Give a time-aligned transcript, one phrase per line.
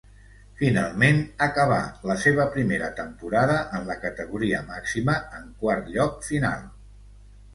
[0.59, 1.77] Finalment, acabà
[2.11, 6.67] la seva primera temporada en la categoria màxima en quart lloc final.